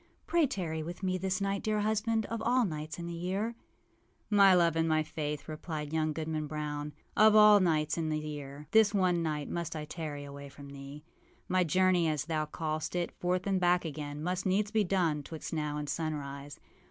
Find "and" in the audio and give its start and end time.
4.75-4.89, 13.45-13.61, 15.77-15.87